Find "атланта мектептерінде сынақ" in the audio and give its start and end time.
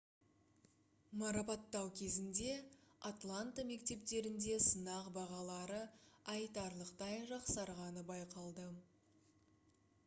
3.09-5.11